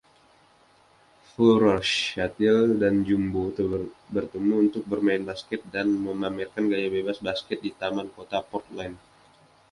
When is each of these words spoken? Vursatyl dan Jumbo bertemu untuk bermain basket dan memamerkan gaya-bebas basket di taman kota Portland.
Vursatyl 1.37 2.59
dan 2.81 2.95
Jumbo 3.07 3.43
bertemu 4.13 4.53
untuk 4.65 4.83
bermain 4.91 5.21
basket 5.29 5.61
dan 5.73 5.87
memamerkan 6.07 6.65
gaya-bebas 6.71 7.17
basket 7.27 7.59
di 7.65 7.69
taman 7.81 8.07
kota 8.15 8.39
Portland. 8.51 8.95